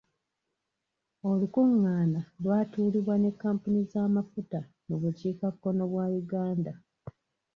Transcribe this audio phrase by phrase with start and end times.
[1.29, 6.73] Olukungana lwatuulibwa ne kampuni z'amafuta mu bukiika kkono bwa Uganda.